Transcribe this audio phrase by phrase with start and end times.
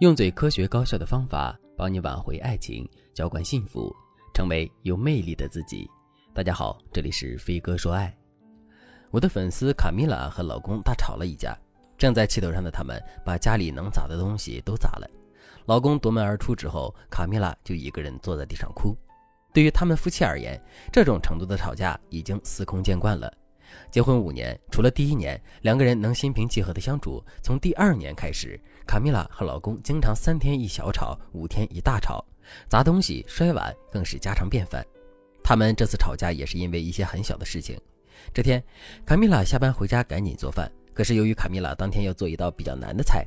[0.00, 3.94] 用最科学高效的方法帮你挽回爱情，浇灌幸福，
[4.32, 5.86] 成为有魅力的自己。
[6.32, 8.10] 大家好，这里是飞哥说爱。
[9.10, 11.54] 我的粉丝卡米拉和老公大吵了一架，
[11.98, 15.06] 正在气头上的他们把家里能砸的东西都砸了。
[15.66, 18.96] 老公夺门而出之后，卡米拉就一个人坐在地上哭。
[19.52, 20.58] 对于他们夫妻而言，
[20.90, 23.30] 这种程度的吵架已经司空见惯了。
[23.90, 32.24] 结婚五年，除了第一年两个人能心平气和的相处，从第二年开始，卡米拉和老公经常三天一小吵，五天一大吵，
[32.68, 34.84] 砸东西、摔碗更是家常便饭。
[35.42, 37.80] 他们这次吵架也是因为一些很小的事情。
[38.32, 38.62] 这天，
[39.06, 43.26] 卡米拉下班回家赶紧做饭，可是由于卡米拉当天要做一道比较难的菜，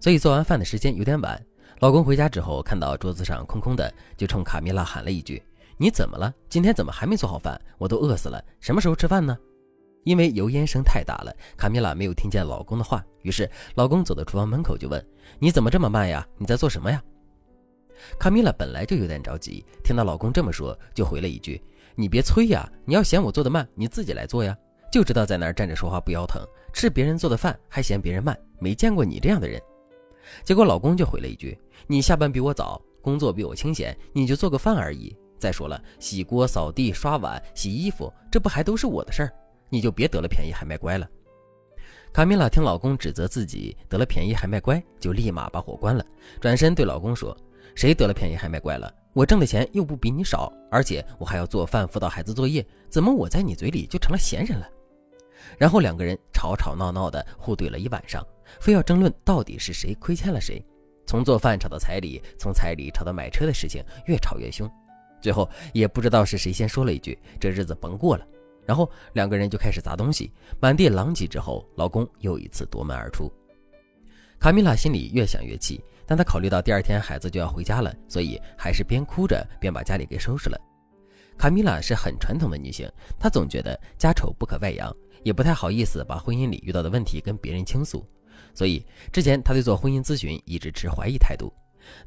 [0.00, 1.40] 所以做完饭的时间有点晚。
[1.78, 5.42] 老公回家之后看到桌子上空空的，就冲卡米拉喊了一句
[5.78, 6.34] ：“你怎么了？
[6.48, 7.60] 今天怎么还没做好饭？
[7.78, 9.38] 我都饿死了，什么时候吃饭呢？”
[10.04, 13.04] 因为油烟声太大了，卡米拉没有听见老公的话。
[13.22, 15.04] 于是，老公走到厨房门口就问
[15.38, 16.26] ：“你怎么这么慢呀？
[16.38, 17.02] 你在做什么呀？”
[18.18, 21.62] 卡米拉本来就有点着急，听到老公这么说，就回了一句
[21.94, 24.56] ：“你别催呀，你要嫌我做的慢，你自己来做呀。
[24.90, 26.42] 就知道在那儿站着说话不腰疼，
[26.72, 29.60] 吃别人做的饭还嫌别人慢，没见过你这样的人。”
[30.44, 35.14] 结果老公就回了一句：“你下班比我早，工作比我清闲，你就做个饭而已。
[35.38, 39.32] 再说了，洗锅、扫地、刷碗、洗衣服，这不还都是我的事儿？”
[39.70, 41.08] 你就别得了便宜还卖乖了。
[42.12, 46.04] 卡米拉听老公指责自己得了便宜还卖乖，就立马把火关了，
[46.40, 47.36] 转身对老公说
[47.76, 48.92] ：“谁得了便宜还卖乖了？
[49.12, 54.68] 我挣的钱又不比你少，而且我还要做饭、辅导孩子作业，怎么我在你嘴里就成了闲人了？”
[55.56, 58.26] 然后两个人吵吵闹闹的互怼了一晚上，
[58.60, 60.60] 非要争论到底是谁亏欠了谁，
[61.06, 64.68] 从做饭吵到彩礼，从彩礼吵到买车的事情，越吵越凶。
[65.20, 68.26] 最后也不知道是谁先说了一句：“这日子甭过了。”
[68.70, 71.26] 然后两个人就开始砸东西，满地狼藉。
[71.26, 73.28] 之后，老公又一次夺门而出。
[74.38, 80.56] 卡米拉心里越想越气，但她考虑到第二天孩子就要回家了，所以还是边哭着边把家里给收拾了。
[81.36, 82.88] 卡米拉是很传统的女性，
[83.18, 84.94] 她总觉得家丑不可外扬，
[85.24, 88.06] 也不太好意思把婚姻里遇到的问题跟别人倾诉，
[88.54, 91.52] 所以之前她对做婚姻咨询一直持怀疑态度。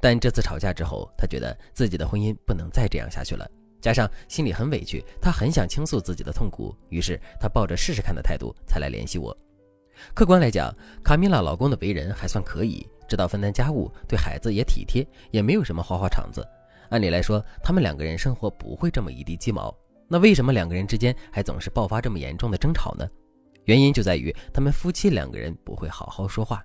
[0.00, 3.50] 但这次吵架之后，她觉得自己的婚姻不能再这样下去了。
[3.82, 9.36] 加上心里很委屈，她很想倾诉自己的痛苦，于是她抱着试试看的态度才来联系我。
[10.14, 16.46] 客观来讲，卡米拉老公的为人还算可以，知道分担家务，对孩子也体贴，也没有什么花花肠子。
[16.90, 19.76] 按理来说，他们两个人生活不会这么一地鸡毛。
[20.08, 23.08] 那为什么两个人之间还总是爆发这么严重的争吵呢？
[23.64, 26.64] 原因就在于他们夫妻两个人不会好好说话。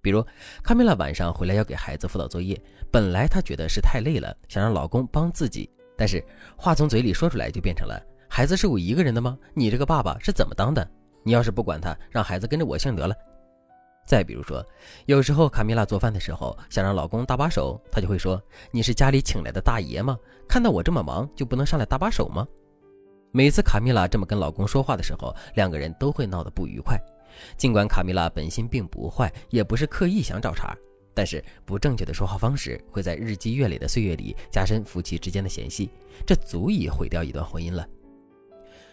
[0.00, 0.24] 比如，
[0.62, 2.60] 卡米拉晚上回来要给孩子辅导作业，
[2.90, 5.68] 本来她觉得是太累了，想让老公帮自己。
[5.96, 6.22] 但是
[6.56, 9.38] 话从嘴里说出来就变成了：孩子是我一个人的吗？
[9.54, 10.86] 你这个爸爸是怎么当的？
[11.22, 13.14] 你要是不管他，让孩子跟着我姓得了。
[14.06, 14.64] 再比如说，
[15.06, 18.40] 有时候卡米拉做饭的时候想让老公搭把手，他就会说
[18.70, 20.16] ：“你是家里请来的大爷吗？
[20.48, 22.46] 看到我这么忙就不能上来搭把手吗？”
[23.32, 26.96] 每次卡米拉这么跟老公说话的时候，两个人都会闹得不愉快。
[27.56, 30.72] 尽管卡米拉本心并不坏，也不是刻意想找茬。
[31.16, 35.88] 但是不正确的说话方式会在日积月累的岁月里加深夫妻之间的嫌隙，
[36.26, 37.88] 这足以毁掉一段婚姻了。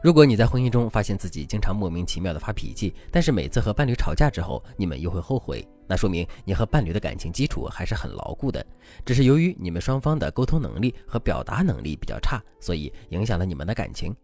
[0.00, 8.64] 如果你在婚姻中发现自己经常莫名其妙的发脾气，但是每次和伴侣吵架之后你们又会后悔，那说明你和伴侣的感情基础还是很牢固的，
[9.04, 14.14] 只是由于你们双方的沟通能力和表达能力比较差，所以影响了你们的感情。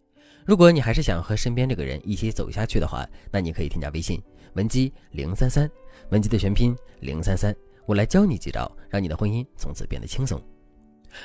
[0.46, 4.22] 如果你还是想和身边这个人一起走下去的话，那你可以添加微信
[4.52, 5.68] 文姬零三三，
[6.10, 7.52] 文姬的全拼零三三。
[7.86, 10.40] 我来教你几招，让你的婚姻从此变得轻松。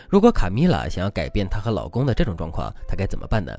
[0.09, 3.55] 如果卡米拉想要改变她和老公的这种状况，她该怎么办呢？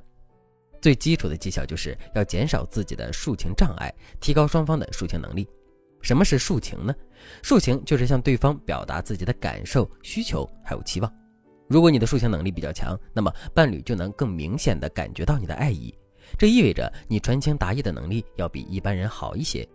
[0.81, 5.49] 最基础的技巧就是要减少自己的抒情障碍，提高双方的抒情能力。
[6.03, 6.95] 什么是抒情呢？
[7.43, 11.13] 抒情就是向对方表达自己的感受、需求还有期望。
[11.69, 15.93] 如果你的抒情能力比较强，那么伴侣就能更明显的感觉到你的爱意。
[16.39, 19.67] 这意味着你传情达意的能力要比一般人好一些。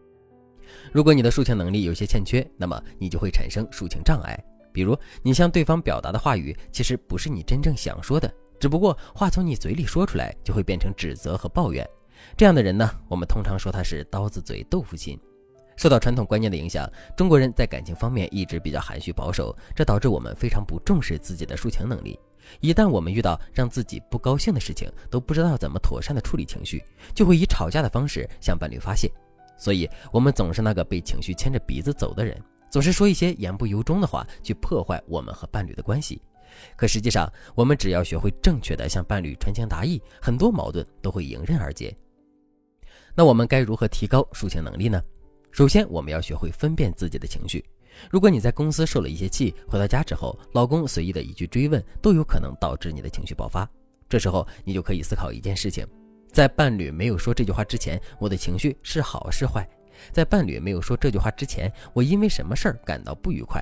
[0.92, 4.38] 如果你的抒情能力有些欠缺，那么你就会产生抒情障碍。
[4.74, 11.88] 比如，你向对方表达的话语其实不是你真正想说的，只不过话从你嘴里说出来就会变成指责和抱怨。
[12.38, 15.20] 这样的人呢，我们通常说他是刀子嘴豆腐心。
[15.76, 16.88] 受到传统观念的影响，
[17.18, 22.20] 中国人在感情方面一直比较含蓄保守，这导致我们非常不重视自己的抒情能力。
[22.60, 26.84] 一旦我们遇到让自己不高兴的事情，都不知道怎么妥善的处理情绪，
[27.16, 29.12] 就会以吵架的方式向伴侣发泄。
[29.62, 32.36] 所以，我们总是那个被情绪牵着鼻子走的人，
[32.72, 36.20] 总是说一些言不由衷的话，去破坏我们和伴侣的关系。
[36.76, 41.96] 可实际上，我们只要学会正确的向伴侣传情达意，很多矛盾都会迎刃而解。
[43.14, 45.00] 那我们该如何提高抒情能力呢？
[45.52, 47.64] 首先，我们要学会分辨自己的情绪。
[48.10, 53.70] 如果你在公司受了一些气，回到家之后，老公随意的一句追问，都有可能导致你的情绪爆发。
[54.10, 55.86] 这时候，你就可以思考一件事情：
[56.32, 59.68] 在伴侣没有说这句话之前，我的情绪是好是坏？
[60.14, 63.62] 在伴侣没有说这句话之前，我因为什么事儿感到不愉快？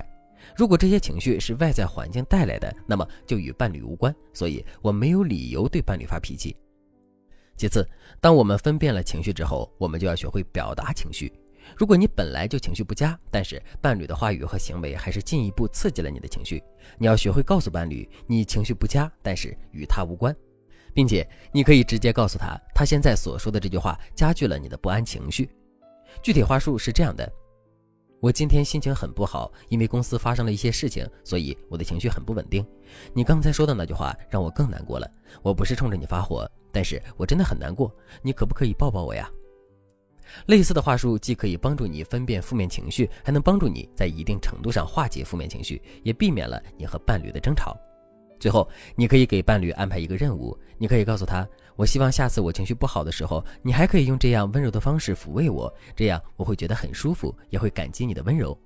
[0.56, 6.56] 如果这些情绪是外在环境带来的，那么就与伴侣无关，所以我没有理由对伴侣发脾气。
[7.56, 7.86] 其次，
[8.20, 11.30] 当我们分辨了情绪之后，我们就要学会表达情绪。
[11.76, 16.62] 如果你本来就情绪不佳，但是伴侣的话语和行为还是进一步刺激了你的情绪，
[16.96, 20.34] 你要学会告诉伴侣你情绪不佳，但是与他无关，
[20.94, 25.48] 并且你可以直接告诉他，他现在所说的这句话加剧了你的不安情绪。
[26.22, 27.30] 具体话术是这样的：
[28.20, 32.66] 我今天心情很不好，因为公司发生了一些事情，所以我的情绪很不稳定。
[33.14, 35.10] 你刚才说的那句话让我更难过了。
[35.42, 37.94] 我不是冲着你发火，但是我真的很难过。
[38.22, 39.30] 你可不可以抱抱我呀？
[40.46, 47.76] 类似的话术既可以帮助你分辨负面情绪，还能帮助你在一定程度上化解负面情绪，也避免了你和伴侣的争吵。
[48.40, 48.66] 最后，
[48.96, 51.46] 你可以给伴侣安排一个任务，你可以告诉他
[51.76, 58.58] ：“我希望下次我情绪不好的时候，你还可以用这样温柔的方式抚慰我，这样我会觉得很舒服，也会感激你的温柔。”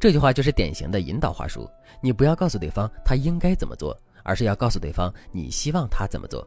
[0.00, 1.70] 这句话就是典型的引导话术。
[2.02, 6.46] 你不要告诉对方他应该怎么做，而是要告诉对方你希望他怎么做。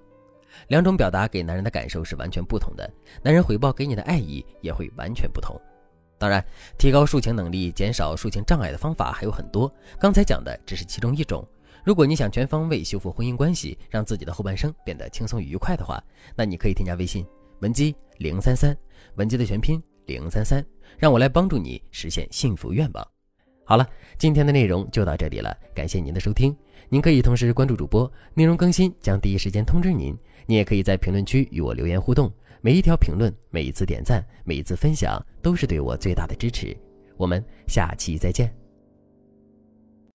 [0.67, 2.91] 两种表达给男人的感受是完全不同的，
[3.23, 5.55] 男人回报给你的爱意也会完全不同。
[6.17, 6.43] 当然，
[6.77, 11.47] 提高抒情能力、减少抒情障碍的方法还有很多，刚才讲的只是其中一种。
[11.83, 16.03] 如果你想全方位修复婚姻关系，让自己的后半生变得轻松愉快的话，
[16.35, 17.25] 那你可以添加微信
[17.61, 18.75] 文姬零三三，
[19.15, 20.65] 文姬的全拼零三三，
[20.97, 23.07] 让我来帮助你实现幸福愿望。
[23.65, 23.87] 好了，
[24.17, 26.55] 今天的内容就到这里了，感谢您的收听。
[26.89, 30.17] 您可以同时关注主播，内容更新将第一时间通知您。
[30.47, 36.75] 你也可以在评论区与我留言互动，每一条评论、每一次点赞、每一次分享，都是对我最大的支持。
[37.15, 38.68] 我们下期再见。